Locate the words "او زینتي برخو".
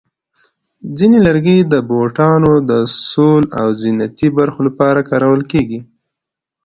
3.59-4.59